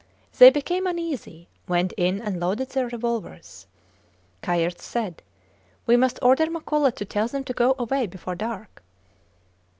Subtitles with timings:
[0.39, 3.67] They became uneasy, went in and loaded their revolvers.
[4.41, 5.21] Kayerts said,
[5.85, 8.81] We must order Makola to tell them to go away before dark.